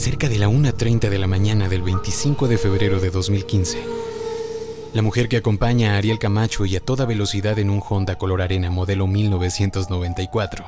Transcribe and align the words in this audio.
Cerca 0.00 0.30
de 0.30 0.38
la 0.38 0.48
1.30 0.48 1.10
de 1.10 1.18
la 1.18 1.26
mañana 1.26 1.68
del 1.68 1.82
25 1.82 2.48
de 2.48 2.56
febrero 2.56 3.00
de 3.00 3.10
2015, 3.10 3.84
la 4.94 5.02
mujer 5.02 5.28
que 5.28 5.36
acompaña 5.36 5.92
a 5.92 5.98
Ariel 5.98 6.18
Camacho 6.18 6.64
y 6.64 6.74
a 6.74 6.80
toda 6.80 7.04
velocidad 7.04 7.58
en 7.58 7.68
un 7.68 7.82
Honda 7.86 8.16
color 8.16 8.40
arena 8.40 8.70
modelo 8.70 9.06
1994 9.06 10.64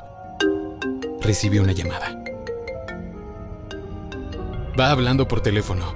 recibe 1.22 1.60
una 1.60 1.72
llamada. 1.72 2.22
Va 4.79 4.90
hablando 4.90 5.26
por 5.26 5.40
teléfono. 5.40 5.94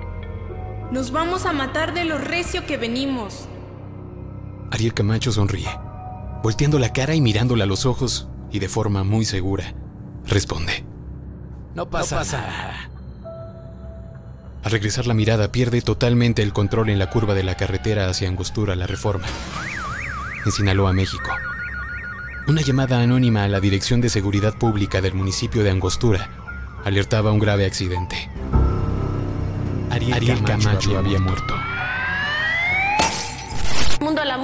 Nos 0.91 1.11
vamos 1.11 1.45
a 1.45 1.53
matar 1.53 1.93
de 1.93 2.07
lo 2.07 2.17
recio 2.17 2.65
que 2.65 2.79
venimos. 2.79 3.49
Ariel 4.71 4.95
Camacho 4.95 5.31
sonríe, 5.31 5.69
volteando 6.43 6.79
la 6.79 6.95
cara 6.95 7.15
y 7.15 7.21
mirándola 7.21 7.65
a 7.65 7.67
los 7.67 7.85
ojos 7.85 8.29
y 8.51 8.61
de 8.61 8.71
forma 8.71 9.05
muy 9.05 9.27
segura, 9.27 9.75
responde. 10.25 10.87
No 11.75 11.91
pasa, 11.91 12.25
nada. 12.25 12.96
Al 14.67 14.73
regresar 14.73 15.07
la 15.07 15.15
mirada 15.15 15.53
pierde 15.53 15.81
totalmente 15.81 16.43
el 16.43 16.53
control 16.53 16.91
en 16.91 16.99
la 16.99 17.09
curva 17.09 17.35
de 17.35 17.45
la 17.45 17.55
carretera 17.55 18.09
hacia 18.09 18.29
Angostura, 18.29 18.75
la 18.75 18.89
Reforma, 18.89 19.29
en 20.45 20.51
Sinaloa, 20.51 20.93
México. 20.93 21.31
Una 22.49 22.63
llamada 22.63 23.01
anónima 23.01 23.45
a 23.45 23.49
la 23.49 23.61
Dirección 23.61 24.01
de 24.01 24.09
Seguridad 24.09 24.59
Pública 24.59 25.01
del 25.01 25.15
municipio 25.15 25.63
de 25.63 25.71
Angostura 25.71 26.31
alertaba 26.85 27.31
un 27.31 27.39
grave 27.39 27.65
accidente. 27.65 28.29
Ariel, 29.89 30.43
Camacho, 30.43 30.99
había 30.99 31.21
muerto. 31.21 31.55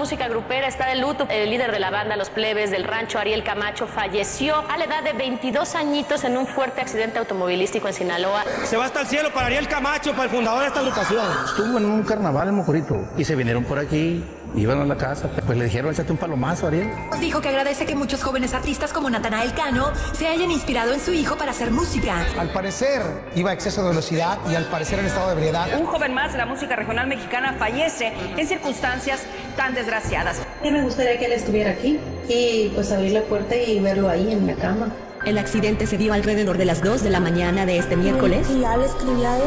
Música 0.02 0.26
grupera 0.26 0.66
está 0.66 0.88
de 0.88 0.96
luto. 0.96 1.28
El 1.30 1.48
líder 1.50 1.70
de 1.70 1.78
la 1.78 1.92
banda 1.92 2.16
Los 2.16 2.28
Plebes 2.28 2.72
del 2.72 2.82
rancho, 2.82 3.20
Ariel 3.20 3.44
Camacho, 3.44 3.86
falleció 3.86 4.56
a 4.68 4.76
la 4.76 4.86
edad 4.86 5.04
de 5.04 5.12
22 5.12 5.76
añitos 5.76 6.24
en 6.24 6.36
un 6.36 6.48
fuerte 6.48 6.80
accidente 6.80 7.20
automovilístico 7.20 7.86
en 7.86 7.94
Sinaloa. 7.94 8.42
Se 8.64 8.76
va 8.76 8.86
hasta 8.86 9.02
el 9.02 9.06
cielo 9.06 9.32
para 9.32 9.46
Ariel 9.46 9.68
Camacho, 9.68 10.10
para 10.10 10.24
el 10.24 10.30
fundador 10.30 10.62
de 10.62 10.66
esta 10.66 10.80
agrupación. 10.80 11.24
Estuvo 11.44 11.78
en 11.78 11.84
un 11.84 12.02
carnaval 12.02 12.48
en 12.48 12.56
Mojorito 12.56 12.96
y 13.16 13.24
se 13.24 13.36
vinieron 13.36 13.62
por 13.62 13.78
aquí 13.78 14.24
Iban 14.54 14.82
a 14.82 14.84
la 14.84 14.96
casa, 14.96 15.30
pues 15.46 15.56
le 15.56 15.64
dijeron, 15.64 15.92
échate 15.92 16.12
un 16.12 16.18
palomazo, 16.18 16.66
Ariel. 16.66 16.90
Dijo 17.18 17.40
que 17.40 17.48
agradece 17.48 17.86
que 17.86 17.94
muchos 17.94 18.22
jóvenes 18.22 18.52
artistas 18.52 18.92
como 18.92 19.08
Natanael 19.08 19.54
Cano 19.54 19.90
se 20.12 20.28
hayan 20.28 20.50
inspirado 20.50 20.92
en 20.92 21.00
su 21.00 21.12
hijo 21.12 21.36
para 21.36 21.52
hacer 21.52 21.70
música. 21.70 22.26
Al 22.38 22.50
parecer 22.50 23.00
iba 23.34 23.50
a 23.50 23.54
exceso 23.54 23.82
de 23.82 23.88
velocidad 23.88 24.38
y 24.50 24.54
al 24.54 24.64
parecer 24.66 24.98
en 24.98 25.06
estado 25.06 25.28
de 25.28 25.32
ebriedad. 25.34 25.68
Un 25.80 25.86
joven 25.86 26.12
más 26.12 26.32
de 26.32 26.38
la 26.38 26.44
música 26.44 26.76
regional 26.76 27.06
mexicana 27.06 27.54
fallece 27.58 28.12
en 28.36 28.46
circunstancias 28.46 29.22
tan 29.56 29.74
desgraciadas. 29.74 30.38
Sí 30.62 30.70
me 30.70 30.82
gustaría 30.82 31.18
que 31.18 31.26
él 31.26 31.32
estuviera 31.32 31.70
aquí 31.72 31.98
y 32.28 32.70
pues 32.74 32.92
abrir 32.92 33.12
la 33.12 33.22
puerta 33.22 33.56
y 33.56 33.80
verlo 33.80 34.08
ahí 34.08 34.32
en 34.32 34.46
la 34.46 34.54
cama. 34.54 34.92
El 35.24 35.38
accidente 35.38 35.86
se 35.86 35.96
dio 35.98 36.12
alrededor 36.12 36.58
de 36.58 36.64
las 36.64 36.82
2 36.82 37.04
de 37.04 37.10
la 37.10 37.20
mañana 37.20 37.64
de 37.64 37.78
este 37.78 37.96
miércoles. 37.96 38.48
Y 38.50 38.60
ya 38.60 38.76
le 38.76 38.86
escribí 38.86 39.24
a 39.24 39.36
él 39.36 39.42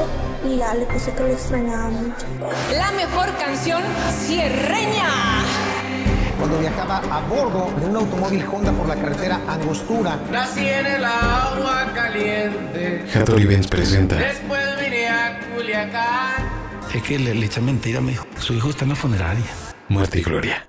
y 0.45 0.57
ya 0.57 0.73
le 0.73 0.85
puse 0.85 1.11
que 1.11 1.23
lo 1.23 1.27
extrañaba 1.29 1.89
mucho. 1.89 2.25
La 2.73 2.91
mejor 2.91 3.35
canción 3.37 3.81
sierreña. 4.25 5.09
Cuando 6.39 6.59
viajaba 6.59 6.97
a 6.97 7.21
bordo 7.27 7.73
de 7.79 7.85
un 7.87 7.95
automóvil 7.95 8.45
Honda 8.51 8.71
por 8.71 8.87
la 8.87 8.95
carretera 8.95 9.39
Angostura. 9.47 10.19
Nací 10.31 10.67
en 10.67 10.85
el 10.85 11.03
agua 11.03 11.91
caliente. 11.93 13.05
Hattori 13.13 13.45
Benz 13.45 13.67
presenta. 13.67 14.15
Después 14.15 14.61
vine 14.81 15.07
a 15.09 15.39
Culiacán. 15.55 16.65
Es 16.93 17.03
que 17.03 17.19
le, 17.19 17.33
le 17.33 17.45
echa 17.45 17.59
mentira, 17.59 17.99
me 17.99 18.11
dijo. 18.11 18.25
Su 18.39 18.53
hijo 18.53 18.69
está 18.69 18.83
en 18.85 18.89
la 18.89 18.95
funeraria. 18.95 19.45
Muerte 19.87 20.19
y 20.19 20.23
gloria. 20.23 20.67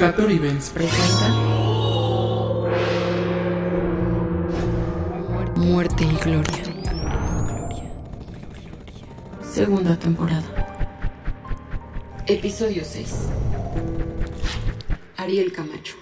Hattori 0.00 0.38
Benz 0.38 0.70
presenta. 0.70 1.28
Muerte 5.56 6.04
y 6.04 6.16
Gloria. 6.24 6.62
Segunda 9.42 9.98
temporada. 9.98 10.44
Episodio 12.28 12.84
6. 12.84 13.28
Ariel 15.16 15.52
Camacho. 15.52 15.96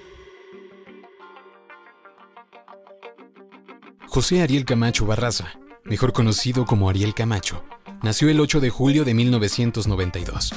José 4.06 4.42
Ariel 4.42 4.66
Camacho 4.66 5.06
Barraza, 5.06 5.58
mejor 5.84 6.12
conocido 6.12 6.66
como 6.66 6.90
Ariel 6.90 7.14
Camacho, 7.14 7.64
nació 8.02 8.28
el 8.28 8.40
8 8.40 8.60
de 8.60 8.68
julio 8.68 9.04
de 9.04 9.14
1992, 9.14 10.52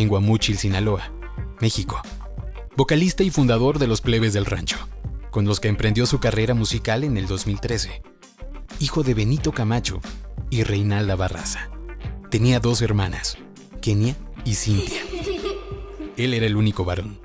en 0.00 0.08
Guamúchil, 0.08 0.58
Sinaloa, 0.58 1.12
México. 1.60 2.00
Vocalista 2.76 3.22
y 3.22 3.30
fundador 3.30 3.78
de 3.78 3.86
los 3.86 4.00
Plebes 4.00 4.32
del 4.32 4.46
Rancho, 4.46 4.78
con 5.30 5.44
los 5.44 5.60
que 5.60 5.68
emprendió 5.68 6.06
su 6.06 6.20
carrera 6.20 6.54
musical 6.54 7.04
en 7.04 7.16
el 7.16 7.26
2013 7.26 8.02
hijo 8.80 9.02
de 9.02 9.12
Benito 9.12 9.52
Camacho 9.52 10.00
y 10.48 10.62
Reinalda 10.62 11.14
Barraza. 11.14 11.68
Tenía 12.30 12.60
dos 12.60 12.80
hermanas, 12.80 13.36
Kenia 13.82 14.16
y 14.44 14.54
Cintia. 14.54 15.02
Él 16.16 16.34
era 16.34 16.46
el 16.46 16.56
único 16.56 16.84
varón. 16.84 17.20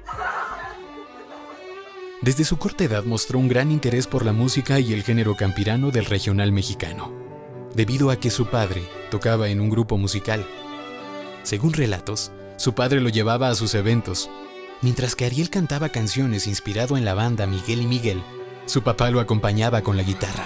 Desde 2.22 2.44
su 2.44 2.58
corta 2.58 2.84
edad 2.84 3.06
mostró 3.06 3.40
un 3.40 3.48
gran 3.48 3.72
interés 3.72 4.08
por 4.08 4.26
la 4.26 4.34
música 4.34 4.80
y 4.80 4.94
el 4.94 5.04
género 5.04 5.36
campirano 5.36 5.92
del 5.92 6.06
regional 6.06 6.52
mexicano, 6.52 7.14
debido 7.74 8.10
a 8.10 8.20
que 8.20 8.32
su 8.32 8.48
padre 8.48 8.84
tocaba 9.10 9.48
en 9.48 9.62
un 9.62 9.70
grupo 9.70 9.98
musical. 9.98 10.46
Según 11.44 11.74
relatos, 11.74 12.32
su 12.58 12.74
padre 12.74 13.02
lo 13.02 13.10
llevaba 13.10 13.50
a 13.50 13.56
sus 13.56 13.76
eventos, 13.76 14.30
mientras 14.82 15.16
que 15.16 15.26
Ariel 15.26 15.50
cantaba 15.50 15.90
canciones 15.90 16.48
inspirado 16.48 16.98
en 16.98 17.06
la 17.06 17.14
banda 17.14 17.48
Miguel 17.48 17.82
y 17.82 17.88
Miguel, 17.88 18.24
su 18.66 18.82
papá 18.82 19.12
lo 19.12 19.20
acompañaba 19.20 19.82
con 19.82 19.98
la 19.98 20.04
guitarra. 20.04 20.46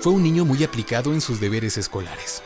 Fue 0.00 0.12
un 0.12 0.22
niño 0.22 0.44
muy 0.44 0.62
aplicado 0.64 1.12
en 1.12 1.20
sus 1.20 1.40
deberes 1.40 1.76
escolares. 1.76 2.42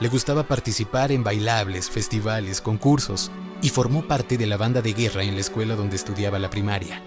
Le 0.00 0.08
gustaba 0.08 0.44
participar 0.44 1.12
en 1.12 1.24
bailables, 1.24 1.90
festivales, 1.90 2.60
concursos 2.60 3.30
y 3.62 3.70
formó 3.70 4.06
parte 4.06 4.38
de 4.38 4.46
la 4.46 4.56
banda 4.56 4.82
de 4.82 4.92
guerra 4.92 5.22
en 5.22 5.34
la 5.34 5.40
escuela 5.40 5.76
donde 5.76 5.96
estudiaba 5.96 6.38
la 6.38 6.50
primaria. 6.50 7.02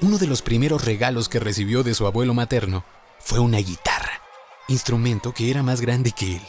Uno 0.00 0.18
de 0.18 0.26
los 0.26 0.42
primeros 0.42 0.84
regalos 0.84 1.28
que 1.28 1.40
recibió 1.40 1.82
de 1.82 1.94
su 1.94 2.06
abuelo 2.06 2.34
materno 2.34 2.84
fue 3.18 3.40
una 3.40 3.58
guitarra, 3.58 4.22
instrumento 4.68 5.34
que 5.34 5.50
era 5.50 5.62
más 5.62 5.80
grande 5.80 6.12
que 6.12 6.36
él, 6.36 6.42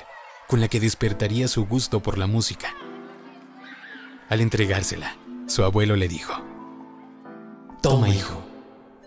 con 0.50 0.60
la 0.62 0.68
que 0.68 0.80
despertaría 0.80 1.48
su 1.48 1.68
gusto 1.68 2.02
por 2.02 2.18
la 2.18 2.26
música. 2.26 2.74
Al 4.30 4.42
entregársela, 4.42 5.16
su 5.48 5.64
abuelo 5.64 5.96
le 5.96 6.08
dijo, 6.08 6.34
Toma 7.84 8.10
hijo, 8.10 8.44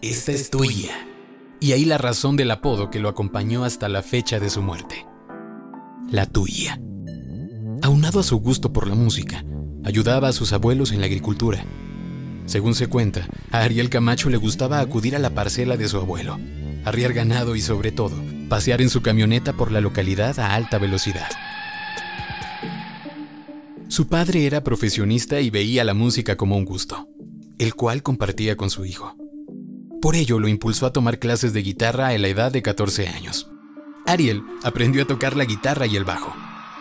esta 0.01 0.31
es 0.31 0.51
tuya 0.51 0.95
y 1.59 1.73
ahí 1.73 1.85
la 1.85 1.99
razón 1.99 2.37
del 2.37 2.53
apodo 2.53 2.91
que 2.91 3.01
lo 3.01 3.09
acompañó 3.09 3.65
hasta 3.65 3.89
la 3.89 4.03
fecha 4.03 4.39
de 4.39 4.51
su 4.51 4.63
muerte. 4.63 5.05
La 6.13 6.27
tuya. 6.27 6.81
Aunado 7.83 8.21
a 8.21 8.23
su 8.23 8.39
gusto 8.39 8.73
por 8.73 8.87
la 8.87 8.95
música, 8.95 9.45
ayudaba 9.85 10.29
a 10.29 10.33
sus 10.33 10.53
abuelos 10.53 10.93
en 10.93 11.01
la 11.01 11.07
agricultura. 11.07 11.65
Según 12.47 12.77
se 12.77 12.87
cuenta, 12.87 13.27
a 13.51 13.63
Ariel 13.63 13.91
Camacho 13.91 14.31
le 14.31 14.37
gustaba 14.37 14.79
acudir 14.79 15.17
a 15.17 15.19
la 15.19 15.31
parcela 15.31 15.77
de 15.77 15.89
su 15.89 15.97
abuelo, 15.97 16.39
arriar 16.85 17.13
ganado 17.13 17.57
y 17.57 17.61
sobre 17.63 17.91
todo, 17.91 18.15
pasear 18.53 18.83
en 18.83 18.91
su 18.91 19.01
camioneta 19.01 19.55
por 19.55 19.73
la 19.73 19.81
localidad 19.81 20.39
a 20.39 20.55
alta 20.55 20.77
velocidad. 20.77 21.31
Su 23.89 24.09
padre 24.09 24.45
era 24.45 24.63
profesionista 24.63 25.41
y 25.41 25.49
veía 25.49 25.85
la 25.85 25.95
música 25.95 26.37
como 26.37 26.59
un 26.59 26.67
gusto, 26.67 27.09
el 27.59 27.75
cual 27.75 28.03
compartía 28.03 28.59
con 28.59 28.69
su 28.69 28.85
hijo. 28.85 29.17
Por 30.03 30.17
ello 30.17 30.39
lo 30.39 30.49
impulsó 30.49 30.85
a 30.85 30.93
tomar 30.93 31.19
clases 31.19 31.55
de 31.55 31.63
guitarra 31.63 32.09
a 32.09 32.19
la 32.19 32.29
edad 32.29 32.53
de 32.53 32.61
14 32.61 33.09
años. 33.09 33.51
Ariel 34.07 34.43
aprendió 34.65 35.05
a 35.05 35.07
tocar 35.07 35.35
la 35.35 35.47
guitarra 35.47 35.87
y 35.87 35.97
el 35.97 36.05
bajo. 36.05 36.35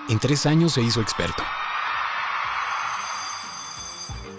En 0.09 0.19
tres 0.19 0.45
años 0.45 0.73
se 0.73 0.81
hizo 0.81 0.99
experto. 0.99 1.41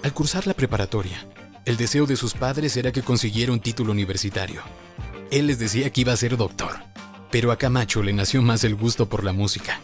Al 0.03 0.13
cursar 0.13 0.47
la 0.47 0.53
preparatoria, 0.53 1.27
el 1.65 1.79
deseo 1.79 2.05
de 2.05 2.17
sus 2.17 2.35
padres 2.35 2.77
era 2.77 2.93
que 2.93 3.01
consiguiera 3.01 3.53
un 3.53 3.61
título 3.61 3.91
universitario. 3.93 4.61
Él 5.31 5.47
les 5.47 5.59
decía 5.59 5.89
que 5.89 6.03
iba 6.03 6.13
a 6.13 6.17
ser 6.19 6.37
doctor, 6.37 6.92
pero 7.33 7.51
a 7.51 7.57
Camacho 7.57 8.03
le 8.03 8.13
nació 8.13 8.43
más 8.43 8.63
el 8.63 8.77
gusto 8.77 9.09
por 9.09 9.25
la 9.25 9.33
música, 9.33 9.81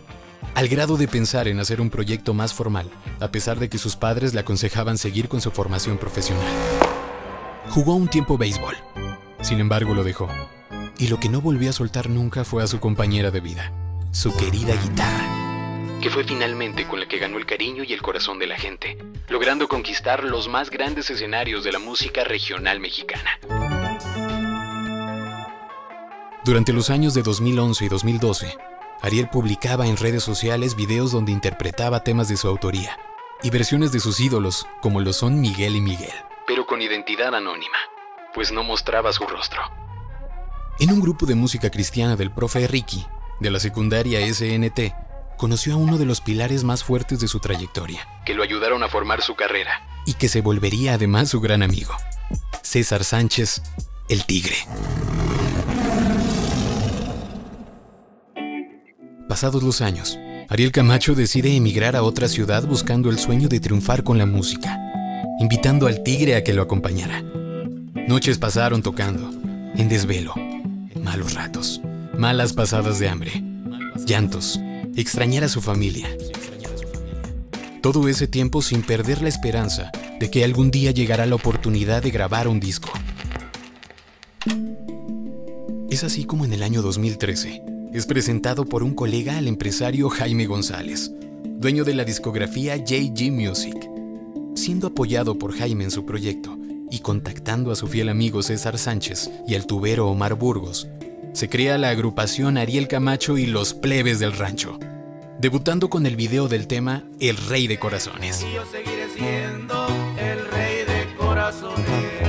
al 0.55 0.69
grado 0.69 0.99
de 0.99 1.09
pensar 1.09 1.49
en 1.49 1.59
hacer 1.59 1.81
un 1.81 1.89
proyecto 1.89 2.35
más 2.35 2.53
formal, 2.53 2.91
a 3.21 3.33
pesar 3.33 3.59
de 3.59 3.71
que 3.71 3.79
sus 3.79 3.97
padres 3.97 4.35
le 4.35 4.41
aconsejaban 4.41 4.99
seguir 4.99 5.29
con 5.29 5.41
su 5.41 5.50
formación 5.50 5.97
profesional. 5.97 6.47
Jugó 7.71 7.95
un 7.95 8.06
tiempo 8.06 8.37
béisbol. 8.37 8.77
Sin 9.41 9.61
embargo, 9.61 9.95
lo 9.95 10.05
dejó. 10.05 10.29
Y 10.99 11.09
lo 11.09 11.19
que 11.19 11.31
no 11.31 11.41
volvió 11.41 11.71
a 11.71 11.73
soltar 11.73 12.11
nunca 12.11 12.45
fue 12.45 12.62
a 12.62 12.67
su 12.67 12.81
compañera 12.81 13.31
de 13.31 13.41
vida, 13.41 13.73
su 14.12 14.35
querida 14.37 14.75
guitarra, 14.75 15.39
que 16.03 16.11
fue 16.11 16.25
finalmente 16.25 16.87
con 16.87 17.00
la 17.00 17.09
que 17.09 17.19
ganó 17.19 17.39
el 17.39 17.47
cariño 17.47 17.83
y 17.83 17.95
el 17.95 18.03
corazón 18.03 18.39
de 18.39 18.47
la 18.47 18.59
gente, 18.59 18.99
logrando 19.29 19.69
conquistar 19.69 20.23
los 20.23 20.49
más 20.49 20.69
grandes 20.69 21.09
escenarios 21.09 21.65
de 21.65 21.73
la 21.73 21.79
música 21.79 22.25
regional 22.25 22.79
mexicana. 22.79 23.39
Durante 26.49 26.73
los 26.73 26.89
años 26.89 27.12
de 27.12 27.23
2011 27.23 27.85
y 27.85 27.89
2012, 27.89 28.56
Ariel 29.03 29.29
publicaba 29.29 29.87
en 29.87 29.99
redes 29.99 30.23
sociales 30.23 30.77
videos 30.77 31.12
donde 31.12 31.31
interpretaba 31.31 32.03
temas 32.03 32.29
de 32.29 32.39
su 32.39 32.49
autoría 32.49 32.99
y 33.43 33.50
versiones 33.50 33.93
de 33.93 34.00
sus 34.00 34.19
ídolos, 34.19 34.67
como 34.81 35.03
lo 35.03 35.12
son 35.12 35.43
Miguel 35.43 35.77
y 35.77 35.83
Miguel 35.83 36.15
pero 36.49 36.67
con 36.67 36.81
identidad 36.81 37.35
anónima, 37.35 37.77
pues 38.35 38.50
no 38.50 38.65
mostraba 38.65 39.12
su 39.12 39.25
rostro. 39.27 39.61
En 40.81 40.91
un 40.91 41.00
grupo 41.00 41.27
de 41.27 41.35
música 41.35 41.71
cristiana 41.71 42.17
del 42.17 42.31
profe 42.31 42.67
Ricky, 42.67 43.06
de 43.39 43.50
la 43.50 43.61
secundaria 43.61 44.27
SNT, 44.33 44.95
conoció 45.37 45.75
a 45.75 45.77
uno 45.77 45.99
de 45.99 46.06
los 46.06 46.23
pilares 46.23 46.65
más 46.65 46.83
fuertes 46.83 47.21
de 47.21 47.29
su 47.29 47.39
trayectoria, 47.39 48.09
que 48.25 48.33
lo 48.33 48.43
ayudaron 48.43 48.83
a 48.83 48.89
formar 48.89 49.21
su 49.21 49.37
carrera 49.37 49.83
y 50.06 50.15
que 50.15 50.29
se 50.29 50.41
volvería 50.41 50.95
además 50.95 51.29
su 51.29 51.41
gran 51.41 51.62
amigo, 51.62 51.95
César 52.62 53.05
Sánchez, 53.05 53.62
el 54.09 54.25
Tigre. 54.25 54.56
Pasados 59.38 59.62
los 59.62 59.82
años, 59.82 60.19
Ariel 60.49 60.73
Camacho 60.73 61.14
decide 61.14 61.55
emigrar 61.55 61.94
a 61.94 62.02
otra 62.02 62.26
ciudad 62.26 62.67
buscando 62.67 63.08
el 63.08 63.20
sueño 63.20 63.49
de 63.49 63.61
triunfar 63.61 64.02
con 64.02 64.19
la 64.19 64.26
música, 64.26 64.76
invitando 65.38 65.87
al 65.87 66.02
Tigre 66.02 66.35
a 66.35 66.43
que 66.43 66.52
lo 66.52 66.61
acompañara. 66.61 67.23
Noches 68.08 68.37
pasaron 68.37 68.82
tocando, 68.82 69.31
en 69.76 69.88
desvelo, 69.88 70.35
malos 71.00 71.35
ratos, 71.35 71.81
malas 72.17 72.52
pasadas 72.52 72.99
de 72.99 73.08
hambre, 73.08 73.44
llantos, 74.05 74.58
extrañar 74.96 75.44
a 75.44 75.49
su 75.49 75.61
familia. 75.61 76.08
Todo 77.81 78.08
ese 78.08 78.26
tiempo 78.26 78.61
sin 78.61 78.82
perder 78.82 79.23
la 79.23 79.29
esperanza 79.29 79.93
de 80.19 80.32
que 80.32 80.43
algún 80.43 80.73
día 80.73 80.90
llegará 80.90 81.26
la 81.26 81.37
oportunidad 81.37 82.02
de 82.02 82.11
grabar 82.11 82.49
un 82.49 82.58
disco. 82.58 82.90
Es 85.90 86.02
así 86.02 86.25
como 86.25 86.44
en 86.44 86.52
el 86.52 86.64
año 86.64 86.82
2013 86.82 87.68
es 87.93 88.06
presentado 88.06 88.64
por 88.64 88.82
un 88.82 88.94
colega 88.94 89.38
al 89.38 89.49
empresario 89.49 90.08
Jaime 90.08 90.46
González, 90.46 91.12
dueño 91.44 91.85
de 91.85 91.94
la 91.94 92.05
discografía 92.05 92.76
JG 92.76 93.32
Music. 93.32 93.90
Siendo 94.55 94.88
apoyado 94.88 95.38
por 95.38 95.52
Jaime 95.56 95.85
en 95.85 95.90
su 95.90 96.05
proyecto 96.05 96.58
y 96.90 96.99
contactando 97.00 97.70
a 97.70 97.76
su 97.76 97.87
fiel 97.87 98.08
amigo 98.08 98.43
César 98.43 98.79
Sánchez 98.79 99.31
y 99.46 99.55
al 99.55 99.67
tubero 99.67 100.08
Omar 100.08 100.35
Burgos, 100.35 100.88
se 101.32 101.49
crea 101.49 101.79
la 101.79 101.90
agrupación 101.90 102.58
Ariel 102.58 102.88
Camacho 102.88 103.38
y 103.38 103.46
los 103.46 103.75
plebes 103.75 104.19
del 104.19 104.32
rancho, 104.32 104.79
debutando 105.40 105.88
con 105.88 106.06
el 106.06 106.17
video 106.17 106.49
del 106.49 106.67
tema 106.67 107.05
El 107.20 107.37
Rey 107.37 107.67
de 107.67 107.79
Corazones. 107.79 108.44
Yo 108.55 108.64
seguiré 108.67 109.08
siendo 109.11 109.87
el 110.19 110.46
rey 110.50 110.85
de 110.85 111.17
corazones. 111.17 112.27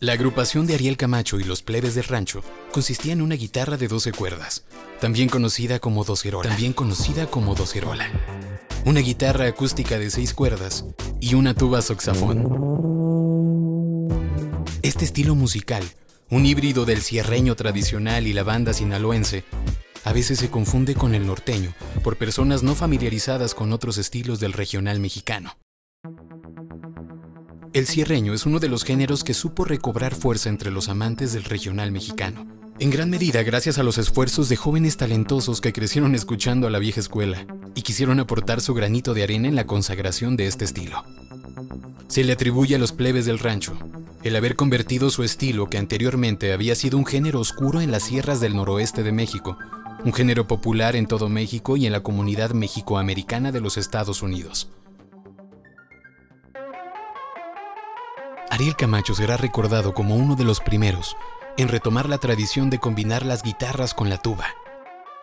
La 0.00 0.12
agrupación 0.12 0.68
de 0.68 0.74
Ariel 0.74 0.96
Camacho 0.96 1.40
y 1.40 1.42
los 1.42 1.62
plebes 1.62 1.96
del 1.96 2.04
rancho 2.04 2.44
consistía 2.70 3.12
en 3.12 3.20
una 3.20 3.34
guitarra 3.34 3.76
de 3.76 3.88
12 3.88 4.12
cuerdas, 4.12 4.64
también 5.00 5.28
conocida 5.28 5.80
como 5.80 6.04
docerola, 6.04 6.48
también 6.48 6.72
conocida 6.72 7.26
como 7.26 7.56
docerola, 7.56 8.08
una 8.84 9.00
guitarra 9.00 9.48
acústica 9.48 9.98
de 9.98 10.12
6 10.12 10.34
cuerdas 10.34 10.84
y 11.20 11.34
una 11.34 11.52
tuba 11.52 11.82
saxofón. 11.82 12.46
Este 14.82 15.04
estilo 15.04 15.34
musical, 15.34 15.82
un 16.30 16.46
híbrido 16.46 16.84
del 16.84 17.02
cierreño 17.02 17.56
tradicional 17.56 18.28
y 18.28 18.32
la 18.32 18.44
banda 18.44 18.74
sinaloense, 18.74 19.42
a 20.04 20.12
veces 20.12 20.38
se 20.38 20.48
confunde 20.48 20.94
con 20.94 21.16
el 21.16 21.26
norteño 21.26 21.74
por 22.04 22.16
personas 22.16 22.62
no 22.62 22.76
familiarizadas 22.76 23.52
con 23.52 23.72
otros 23.72 23.98
estilos 23.98 24.38
del 24.38 24.52
regional 24.52 25.00
mexicano. 25.00 25.58
El 27.74 27.86
cierreño 27.86 28.32
es 28.32 28.46
uno 28.46 28.60
de 28.60 28.68
los 28.68 28.84
géneros 28.84 29.24
que 29.24 29.34
supo 29.34 29.64
recobrar 29.64 30.14
fuerza 30.14 30.48
entre 30.48 30.70
los 30.70 30.88
amantes 30.88 31.32
del 31.32 31.44
regional 31.44 31.92
mexicano. 31.92 32.46
En 32.78 32.90
gran 32.90 33.10
medida 33.10 33.42
gracias 33.42 33.78
a 33.78 33.82
los 33.82 33.98
esfuerzos 33.98 34.48
de 34.48 34.56
jóvenes 34.56 34.96
talentosos 34.96 35.60
que 35.60 35.72
crecieron 35.72 36.14
escuchando 36.14 36.66
a 36.66 36.70
la 36.70 36.78
vieja 36.78 37.00
escuela 37.00 37.46
y 37.74 37.82
quisieron 37.82 38.20
aportar 38.20 38.60
su 38.60 38.72
granito 38.72 39.14
de 39.14 39.24
arena 39.24 39.48
en 39.48 39.56
la 39.56 39.66
consagración 39.66 40.36
de 40.36 40.46
este 40.46 40.64
estilo. 40.64 41.04
Se 42.08 42.24
le 42.24 42.32
atribuye 42.32 42.76
a 42.76 42.78
los 42.78 42.92
plebes 42.92 43.26
del 43.26 43.38
rancho 43.38 43.78
el 44.24 44.34
haber 44.34 44.56
convertido 44.56 45.10
su 45.10 45.22
estilo, 45.22 45.70
que 45.70 45.78
anteriormente 45.78 46.52
había 46.52 46.74
sido 46.74 46.98
un 46.98 47.06
género 47.06 47.38
oscuro 47.40 47.80
en 47.80 47.92
las 47.92 48.02
sierras 48.02 48.40
del 48.40 48.56
noroeste 48.56 49.02
de 49.02 49.12
México, 49.12 49.56
un 50.04 50.12
género 50.12 50.46
popular 50.46 50.96
en 50.96 51.06
todo 51.06 51.28
México 51.28 51.76
y 51.76 51.86
en 51.86 51.92
la 51.92 52.02
comunidad 52.02 52.50
mexicoamericana 52.50 53.52
de 53.52 53.60
los 53.60 53.76
Estados 53.76 54.22
Unidos. 54.22 54.70
Ariel 58.58 58.74
Camacho 58.74 59.14
será 59.14 59.36
recordado 59.36 59.94
como 59.94 60.16
uno 60.16 60.34
de 60.34 60.42
los 60.42 60.58
primeros 60.58 61.16
en 61.58 61.68
retomar 61.68 62.08
la 62.08 62.18
tradición 62.18 62.70
de 62.70 62.80
combinar 62.80 63.24
las 63.24 63.44
guitarras 63.44 63.94
con 63.94 64.10
la 64.10 64.18
tuba. 64.18 64.46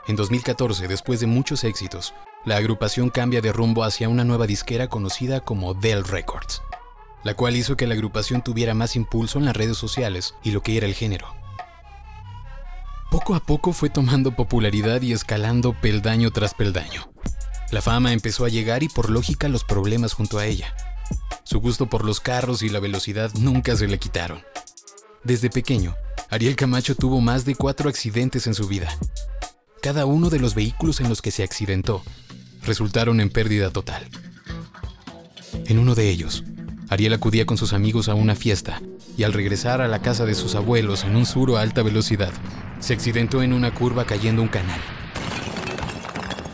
En 0.08 0.16
2014, 0.16 0.88
después 0.88 1.20
de 1.20 1.28
muchos 1.28 1.66
éxitos, 1.66 2.14
la 2.46 2.56
agrupación 2.56 3.10
cambia 3.10 3.42
de 3.42 3.52
rumbo 3.52 3.84
hacia 3.84 4.08
una 4.08 4.24
nueva 4.24 4.48
disquera 4.48 4.88
conocida 4.88 5.42
como 5.42 5.74
Dell 5.74 6.06
Records, 6.06 6.62
la 7.26 7.34
cual 7.34 7.58
hizo 7.58 7.76
que 7.76 7.88
la 7.88 7.96
agrupación 7.96 8.42
tuviera 8.42 8.74
más 8.74 8.96
impulso 8.96 9.38
en 9.38 9.44
las 9.44 9.58
redes 9.58 9.76
sociales 9.76 10.34
y 10.42 10.52
lo 10.52 10.62
que 10.62 10.78
era 10.78 10.86
el 10.86 10.94
género. 10.94 11.28
Poco 13.12 13.36
a 13.36 13.42
poco 13.42 13.74
fue 13.74 13.90
tomando 13.90 14.32
popularidad 14.32 15.02
y 15.02 15.12
escalando 15.12 15.74
peldaño 15.74 16.32
tras 16.32 16.54
peldaño. 16.54 17.12
La 17.72 17.82
fama 17.82 18.14
empezó 18.14 18.46
a 18.46 18.50
llegar 18.50 18.82
y 18.82 18.88
por 18.88 19.10
lógica 19.10 19.50
los 19.50 19.66
problemas 19.66 20.14
junto 20.14 20.38
a 20.38 20.46
ella. 20.46 20.74
Su 21.44 21.60
gusto 21.60 21.88
por 21.88 22.04
los 22.04 22.20
carros 22.20 22.64
y 22.64 22.70
la 22.70 22.80
velocidad 22.80 23.32
nunca 23.36 23.76
se 23.76 23.88
le 23.88 24.00
quitaron. 24.00 24.42
Desde 25.24 25.50
pequeño, 25.50 25.96
Ariel 26.30 26.56
Camacho 26.56 26.96
tuvo 26.96 27.22
más 27.22 27.46
de 27.46 27.56
cuatro 27.56 27.90
accidentes 27.90 28.48
en 28.48 28.54
su 28.54 28.68
vida. 28.68 28.90
Cada 29.82 30.06
uno 30.06 30.30
de 30.30 30.40
los 30.40 30.56
vehículos 30.56 31.00
en 31.02 31.10
los 31.10 31.22
que 31.22 31.32
se 31.32 31.44
accidentó 31.44 32.04
resultaron 32.64 33.22
en 33.22 33.30
pérdida 33.30 33.70
total. 33.72 34.08
En 35.66 35.80
uno 35.80 35.96
de 35.96 36.10
ellos, 36.10 36.44
Ariel 36.90 37.14
acudía 37.14 37.46
con 37.46 37.58
sus 37.58 37.74
amigos 37.74 38.10
a 38.10 38.16
una 38.16 38.36
fiesta 38.36 38.82
y 39.18 39.24
al 39.24 39.34
regresar 39.34 39.82
a 39.82 39.88
la 39.88 40.02
casa 40.02 40.26
de 40.26 40.36
sus 40.36 40.56
abuelos 40.56 41.04
en 41.04 41.16
un 41.16 41.26
suro 41.26 41.58
a 41.58 41.62
alta 41.62 41.82
velocidad, 41.84 42.32
se 42.80 42.94
accidentó 42.94 43.42
en 43.42 43.54
una 43.54 43.74
curva 43.74 44.06
cayendo 44.06 44.42
un 44.42 44.48
canal. 44.48 44.80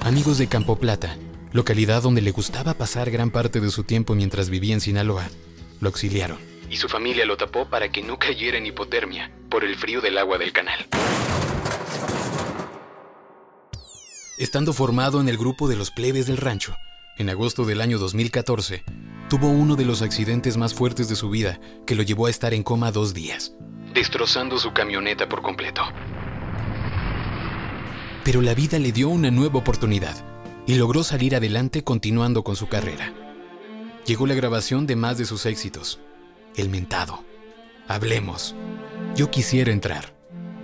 Amigos 0.02 0.38
de 0.38 0.48
Campo 0.48 0.78
Plata, 0.78 1.18
localidad 1.54 2.02
donde 2.02 2.22
le 2.22 2.32
gustaba 2.32 2.74
pasar 2.74 3.12
gran 3.12 3.30
parte 3.30 3.60
de 3.60 3.70
su 3.70 3.84
tiempo 3.84 4.16
mientras 4.16 4.50
vivía 4.50 4.74
en 4.74 4.82
Sinaloa, 4.82 5.30
lo 5.80 5.90
auxiliaron. 5.90 6.38
Y 6.70 6.78
su 6.78 6.88
familia 6.88 7.26
lo 7.26 7.36
tapó 7.36 7.68
para 7.68 7.92
que 7.92 8.02
no 8.02 8.18
cayera 8.18 8.58
en 8.58 8.66
hipotermia 8.66 9.32
por 9.50 9.66
el 9.66 9.76
frío 9.76 10.00
del 10.00 10.18
agua 10.18 10.38
del 10.38 10.54
canal. 10.54 10.88
Estando 14.38 14.74
formado 14.74 15.20
en 15.20 15.28
el 15.28 15.38
grupo 15.38 15.68
de 15.68 15.76
los 15.76 15.92
plebes 15.92 16.26
del 16.26 16.38
rancho, 16.38 16.76
en 17.18 17.30
agosto 17.30 17.66
del 17.66 17.82
año 17.82 18.00
2014, 18.00 18.84
tuvo 19.30 19.50
uno 19.50 19.76
de 19.76 19.86
los 19.86 20.02
accidentes 20.02 20.58
más 20.58 20.74
fuertes 20.74 21.10
de 21.10 21.16
su 21.16 21.30
vida 21.30 21.60
que 21.86 21.96
lo 21.96 22.04
llevó 22.04 22.28
a 22.28 22.30
estar 22.30 22.54
en 22.54 22.64
coma 22.64 22.92
dos 22.92 23.14
días, 23.14 23.54
destrozando 23.94 24.58
su 24.58 24.72
camioneta 24.72 25.28
por 25.28 25.42
completo. 25.42 25.84
Pero 28.24 28.42
la 28.42 28.54
vida 28.54 28.80
le 28.80 28.92
dio 28.92 29.10
una 29.10 29.30
nueva 29.30 29.60
oportunidad 29.60 30.31
y 30.66 30.76
logró 30.76 31.04
salir 31.04 31.36
adelante 31.36 31.84
continuando 31.84 32.44
con 32.44 32.56
su 32.56 32.68
carrera. 32.68 33.14
Llegó 34.06 34.28
la 34.28 34.36
grabación 34.36 34.88
de 34.88 34.96
más 34.96 35.18
de 35.18 35.26
sus 35.26 35.46
éxitos. 35.46 36.00
El 36.56 36.70
mentado. 36.70 37.24
Hablemos. 37.88 38.56
Yo 39.16 39.30
quisiera 39.32 39.72
entrar. 39.72 40.14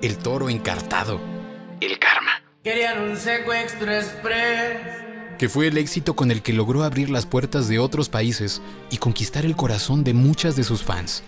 El 0.02 0.18
toro 0.18 0.50
encartado. 0.50 1.20
El 1.82 2.00
karma. 2.00 2.44
Querían 2.64 3.02
un 3.02 3.18
secuestro 3.18 3.92
express. 3.92 5.38
Que 5.38 5.50
fue 5.50 5.68
el 5.68 5.78
éxito 5.78 6.16
con 6.16 6.32
el 6.32 6.42
que 6.42 6.54
logró 6.54 6.84
abrir 6.84 7.10
las 7.10 7.26
puertas 7.26 7.68
de 7.68 7.80
otros 7.80 8.10
países 8.10 8.62
y 8.90 8.98
conquistar 8.98 9.46
el 9.46 9.56
corazón 9.56 10.04
de 10.04 10.14
muchas 10.14 10.56
de 10.56 10.64
sus 10.64 10.84
fans. 10.84 11.24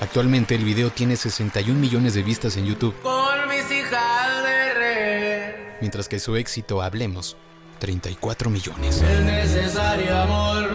Actualmente 0.00 0.54
el 0.54 0.64
video 0.64 0.90
tiene 0.90 1.16
61 1.16 1.78
millones 1.78 2.14
de 2.14 2.22
vistas 2.22 2.56
en 2.56 2.66
YouTube. 2.66 2.94
Con 3.02 3.48
mis 3.48 3.70
hijas 3.70 4.42
de 4.42 4.74
rey. 4.74 5.54
Mientras 5.80 6.08
que 6.08 6.18
su 6.18 6.36
éxito 6.36 6.82
Hablemos 6.82 7.36
34 7.78 8.50
millones. 8.50 9.02
El 9.02 9.26
necesario 9.26 10.16
amor. 10.16 10.68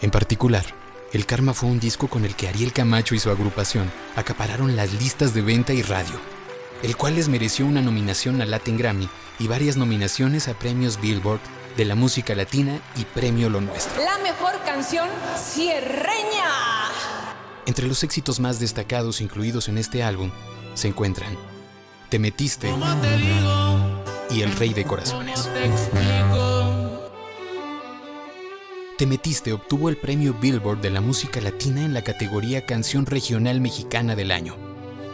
En 0.00 0.10
particular, 0.10 0.64
El 1.12 1.26
Karma 1.26 1.54
fue 1.54 1.68
un 1.70 1.80
disco 1.80 2.08
con 2.08 2.24
el 2.24 2.34
que 2.34 2.48
Ariel 2.48 2.72
Camacho 2.72 3.14
y 3.14 3.18
su 3.18 3.30
agrupación 3.30 3.90
acapararon 4.16 4.76
las 4.76 4.92
listas 4.94 5.34
de 5.34 5.42
venta 5.42 5.72
y 5.72 5.82
radio, 5.82 6.20
el 6.82 6.96
cual 6.96 7.14
les 7.14 7.28
mereció 7.28 7.66
una 7.66 7.82
nominación 7.82 8.42
al 8.42 8.50
Latin 8.50 8.76
Grammy 8.76 9.08
y 9.38 9.46
varias 9.46 9.76
nominaciones 9.76 10.48
a 10.48 10.54
premios 10.54 11.00
Billboard 11.00 11.40
de 11.76 11.84
la 11.84 11.94
música 11.94 12.34
latina 12.34 12.80
y 12.96 13.04
Premio 13.04 13.50
Lo 13.50 13.60
Nuestro. 13.60 14.02
La 14.02 14.18
mejor 14.18 14.52
canción 14.64 15.08
cierreña. 15.36 16.50
Entre 17.66 17.86
los 17.86 18.02
éxitos 18.02 18.40
más 18.40 18.60
destacados 18.60 19.20
incluidos 19.20 19.68
en 19.68 19.78
este 19.78 20.02
álbum 20.02 20.30
se 20.74 20.88
encuentran 20.88 21.36
Te 22.08 22.18
Metiste 22.18 22.72
y 24.30 24.42
El 24.42 24.52
Rey 24.52 24.72
de 24.74 24.84
Corazones. 24.84 25.48
Te 28.98 29.06
Metiste 29.06 29.52
obtuvo 29.52 29.88
el 29.88 29.96
premio 29.96 30.34
Billboard 30.34 30.80
de 30.80 30.90
la 30.90 31.00
música 31.00 31.40
latina 31.40 31.84
en 31.84 31.92
la 31.92 32.02
categoría 32.02 32.64
Canción 32.64 33.04
Regional 33.04 33.60
Mexicana 33.60 34.16
del 34.16 34.30
Año, 34.30 34.56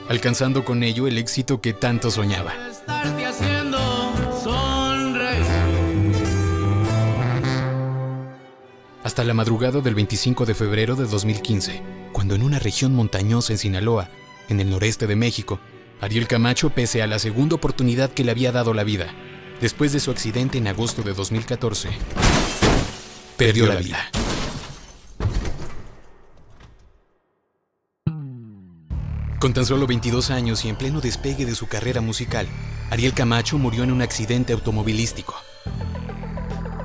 alcanzando 0.09 0.64
con 0.64 0.83
ello 0.83 1.07
el 1.07 1.19
éxito 1.19 1.61
que 1.61 1.73
tanto 1.73 2.11
soñaba. 2.11 2.52
Hasta 9.02 9.25
la 9.25 9.35
madrugada 9.35 9.81
del 9.81 9.97
25 9.97 10.47
de 10.47 10.54
febrero 10.54 10.95
de 10.95 11.07
2015, 11.07 11.83
cuando 12.12 12.37
en 12.37 12.42
una 12.42 12.61
región 12.61 12.95
montañosa 12.95 13.52
en 13.52 13.59
Sinaloa, 13.59 14.09
en 14.49 14.61
el 14.61 14.71
noreste 14.71 15.09
de 15.09 15.16
México, 15.16 15.59
Ariel 16.03 16.27
Camacho, 16.27 16.71
pese 16.71 17.01
a 17.01 17.07
la 17.07 17.21
segunda 17.21 17.55
oportunidad 17.55 18.11
que 18.11 18.25
le 18.25 18.33
había 18.33 18.51
dado 18.51 18.75
la 18.75 18.83
vida, 18.83 19.15
después 19.61 19.93
de 19.93 20.01
su 20.01 20.11
accidente 20.11 20.59
en 20.59 20.67
agosto 20.67 21.03
de 21.03 21.15
2014, 21.15 21.91
perdió 23.37 23.67
la 23.67 23.77
vida. 23.77 24.11
Con 29.39 29.55
tan 29.55 29.65
solo 29.65 29.87
22 29.87 30.33
años 30.33 30.65
y 30.65 30.71
en 30.71 30.75
pleno 30.75 31.01
despegue 31.01 31.47
de 31.47 31.55
su 31.55 31.69
carrera 31.69 32.01
musical, 32.01 32.49
Ariel 32.91 33.15
Camacho 33.15 33.57
murió 33.59 33.85
en 33.85 33.93
un 33.93 34.03
accidente 34.03 34.53
automovilístico. 34.53 35.37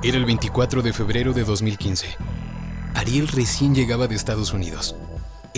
Era 0.04 0.16
el 0.16 0.26
24 0.26 0.82
de 0.82 0.92
febrero 0.92 1.32
de 1.32 1.42
2015. 1.42 2.06
Ariel 2.94 3.26
recién 3.26 3.74
llegaba 3.74 4.06
de 4.06 4.14
Estados 4.14 4.52
Unidos. 4.52 4.94